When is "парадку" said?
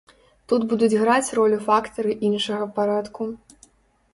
2.79-3.29